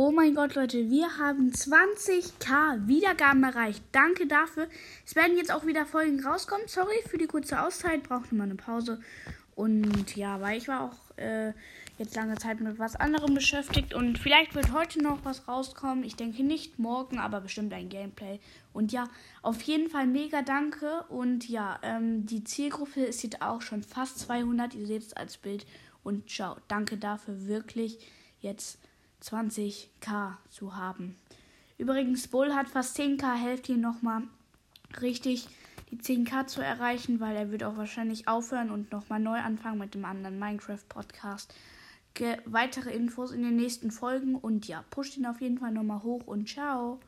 [0.00, 3.82] Oh mein Gott, Leute, wir haben 20k Wiedergaben erreicht.
[3.90, 4.68] Danke dafür.
[5.04, 6.68] Es werden jetzt auch wieder Folgen rauskommen.
[6.68, 8.04] Sorry für die kurze Auszeit.
[8.04, 9.00] Braucht nochmal eine Pause.
[9.56, 11.52] Und ja, weil ich war auch äh,
[11.98, 13.92] jetzt lange Zeit mit was anderem beschäftigt.
[13.92, 16.04] Und vielleicht wird heute noch was rauskommen.
[16.04, 18.38] Ich denke nicht morgen, aber bestimmt ein Gameplay.
[18.72, 19.08] Und ja,
[19.42, 21.06] auf jeden Fall mega danke.
[21.08, 24.76] Und ja, ähm, die Zielgruppe ist jetzt auch schon fast 200.
[24.76, 25.66] Ihr seht es als Bild.
[26.04, 27.98] Und ciao, danke dafür wirklich
[28.40, 28.78] jetzt
[29.22, 31.16] 20k zu haben.
[31.78, 34.22] Übrigens, Bull hat fast 10k, helft ihm nochmal
[35.00, 35.48] richtig
[35.90, 39.94] die 10k zu erreichen, weil er wird auch wahrscheinlich aufhören und nochmal neu anfangen mit
[39.94, 41.54] dem anderen Minecraft-Podcast.
[42.46, 46.26] Weitere Infos in den nächsten Folgen und ja, pusht ihn auf jeden Fall nochmal hoch
[46.26, 46.98] und ciao.